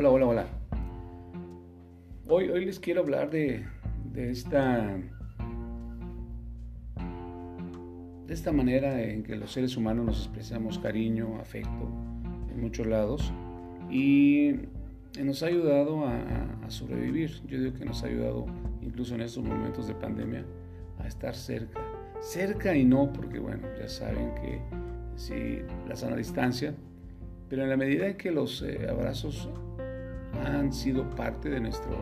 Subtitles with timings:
[0.00, 0.46] Hola, hola, hola.
[2.26, 3.66] Hoy, hoy les quiero hablar de,
[4.14, 4.96] de esta
[8.26, 11.90] de esta manera en que los seres humanos nos expresamos cariño, afecto
[12.50, 13.30] en muchos lados
[13.90, 14.52] y
[15.22, 17.32] nos ha ayudado a, sobrevivir.
[17.46, 18.46] Yo digo que nos ha ayudado
[18.80, 20.46] incluso en estos momentos de pandemia
[20.98, 21.78] a estar cerca.
[22.22, 24.62] Cerca y no, porque bueno, ya saben que
[25.16, 26.74] si la sana distancia,
[27.50, 29.50] pero en la medida en que los eh, abrazos
[30.44, 31.92] han sido parte de nuestro,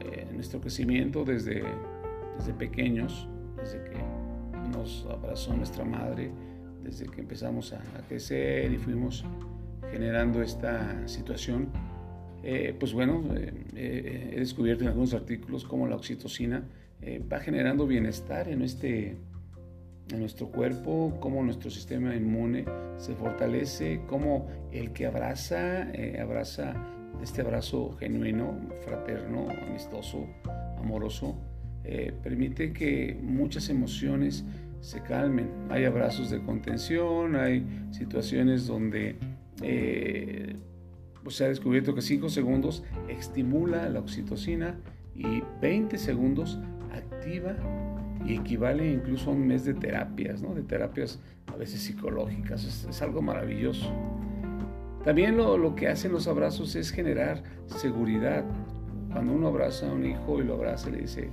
[0.00, 1.62] eh, nuestro crecimiento desde,
[2.36, 3.98] desde pequeños, desde que
[4.72, 6.30] nos abrazó nuestra madre,
[6.82, 9.24] desde que empezamos a, crecer y fuimos
[9.90, 11.68] generando esta situación,
[12.42, 13.24] eh, pues bueno,
[13.74, 16.62] he descubierto en algunos artículos cómo la oxitocina
[17.30, 19.16] va generando bienestar en este
[20.10, 22.64] en nuestro cuerpo, cómo nuestro sistema inmune
[22.96, 26.74] se fortalece, cómo el que abraza, eh, abraza
[27.22, 30.26] este abrazo genuino, fraterno, amistoso,
[30.78, 31.36] amoroso,
[31.84, 34.44] eh, permite que muchas emociones
[34.80, 35.50] se calmen.
[35.70, 39.16] Hay abrazos de contención, hay situaciones donde
[39.62, 40.56] eh,
[41.24, 44.78] pues se ha descubierto que 5 segundos estimula la oxitocina
[45.14, 46.58] y 20 segundos
[46.92, 47.56] activa
[48.24, 50.54] y equivale incluso a un mes de terapias, ¿no?
[50.54, 52.64] de terapias a veces psicológicas.
[52.64, 53.90] Es, algo maravilloso.
[55.04, 58.44] También lo, lo, que hacen los abrazos es generar seguridad.
[59.12, 61.30] Cuando uno abraza a un hijo y lo abraza y le dice, eh,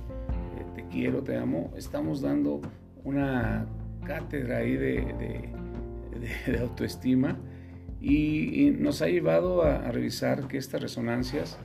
[0.74, 2.62] te quiero, te amo, estamos dando
[3.04, 3.66] una
[4.04, 5.52] cátedra ahí de,
[6.46, 7.36] de, autoestima
[8.00, 11.58] y, nos ha llevado a, a revisar que estas resonancias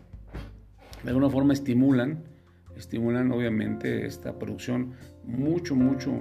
[1.03, 2.23] de alguna forma estimulan
[2.75, 6.11] estimulan obviamente esta producción mucho, mucho,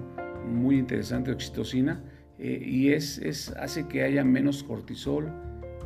[0.47, 2.03] muy interesante de oxitocina
[2.39, 5.31] eh, y es, es, hace que haya menos cortisol,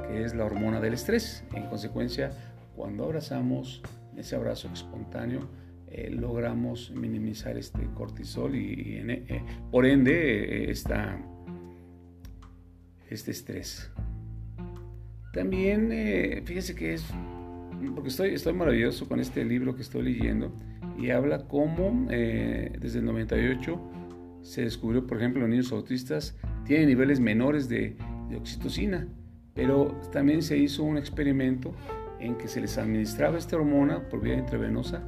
[0.06, 1.44] que es la hormona del estrés.
[1.52, 2.30] En consecuencia,
[2.76, 3.82] cuando abrazamos,
[4.16, 5.48] ese abrazo espontáneo,
[5.88, 11.18] eh, logramos minimizar este cortisol y, eh, por ende esta,
[13.10, 13.90] este estrés.
[15.32, 15.90] También,
[16.46, 17.04] fíjese que es
[17.92, 20.52] porque estoy, estoy maravilloso con este libro que estoy leyendo
[20.98, 23.80] y habla cómo eh, desde el 98
[24.42, 27.96] se descubrió, por ejemplo, los niños autistas tienen niveles menores de,
[28.36, 29.06] oxitocina,
[29.54, 31.72] pero también se hizo un experimento
[32.18, 35.04] en que se les administraba esta hormona por vía intravenosa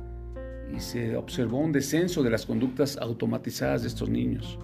[0.72, 4.60] y se observó un descenso de las conductas automatizadas de estos niños.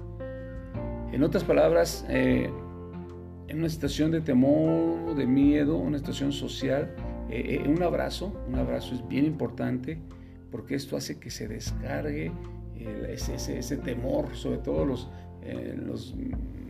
[1.13, 2.51] En otras palabras, eh,
[3.49, 6.95] en una situación de temor, de miedo, una situación social,
[7.33, 9.99] eh, eh, un abrazo, un abrazo es bien importante
[10.51, 12.31] porque esto hace que se descargue
[13.09, 15.09] ese, temor, sobre todo los,
[15.43, 15.75] eh,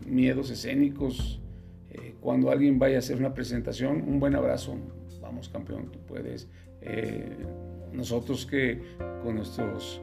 [0.07, 1.41] miedos escénicos.
[2.21, 4.77] cuando alguien vaya a hacer una presentación, un buen abrazo,
[5.21, 6.49] vamos campeón, tú puedes.
[7.93, 8.81] nosotros que
[9.25, 10.01] con nuestros,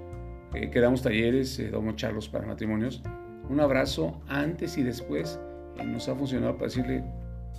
[0.51, 3.01] que damos talleres, damos charlos para matrimonios,
[3.49, 5.39] un abrazo antes y después
[5.85, 7.03] nos ha funcionado para decirle,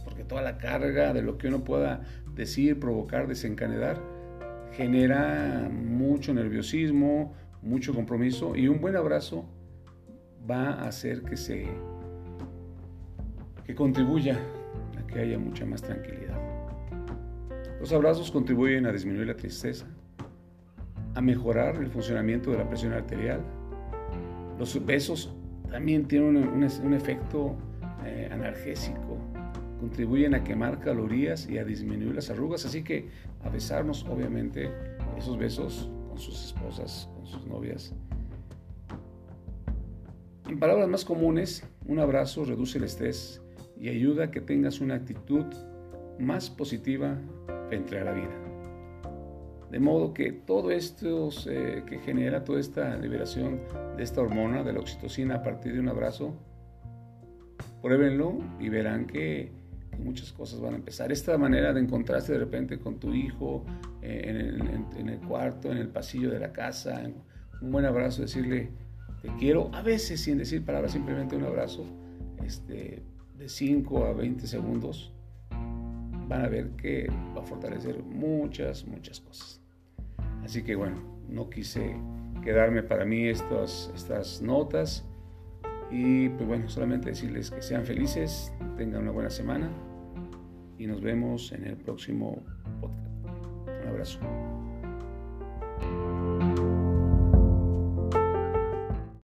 [0.04, 2.02] porque toda la carga de lo que uno pueda
[2.34, 4.00] decir, provocar, desencadenar,
[4.72, 9.44] genera mucho nerviosismo, mucho compromiso y un buen abrazo
[10.48, 11.68] va a hacer que se
[13.64, 14.38] que contribuya
[14.98, 16.38] a que haya mucha más tranquilidad.
[17.78, 19.86] Los abrazos contribuyen a disminuir la tristeza,
[21.14, 23.40] a mejorar el funcionamiento de la presión arterial.
[24.58, 25.34] Los besos
[25.70, 27.56] también tienen un, efecto
[28.04, 29.18] eh, analgésico
[29.80, 33.08] contribuyen a quemar calorías y a disminuir las arrugas, así que
[33.42, 34.70] a besarnos, obviamente,
[35.16, 37.94] esos besos con sus esposas, con sus novias.
[40.48, 43.40] En palabras más comunes, un abrazo reduce el estrés
[43.78, 45.46] y ayuda a que tengas una actitud
[46.18, 47.18] más positiva
[47.68, 48.36] frente a la vida.
[49.70, 53.60] De modo que todo esto que genera toda esta liberación
[53.96, 56.34] de esta hormona, de la oxitocina a partir de un abrazo,
[57.80, 59.59] pruébenlo y verán que
[60.00, 61.12] muchas cosas van a empezar.
[61.12, 63.64] Esta manera de encontrarse de repente con tu hijo
[64.02, 64.54] eh,
[64.96, 67.02] en, el, cuarto, en el pasillo de la casa,
[67.60, 68.70] un buen abrazo, decirle
[69.22, 71.84] te quiero, a veces sin decir palabras, simplemente un abrazo
[72.44, 73.02] este,
[73.36, 75.12] de 5 a 20 segundos,
[75.50, 79.60] van a ver que va a fortalecer muchas, muchas cosas.
[80.42, 80.96] Así que bueno,
[81.28, 81.96] no quise
[82.42, 85.04] quedarme para mí estas, estas notas.
[85.90, 89.68] Y pues bueno, solamente decirles que sean felices, tengan una buena semana
[90.80, 92.42] y nos vemos en el próximo
[92.80, 93.84] podcast.
[93.84, 94.18] Un abrazo.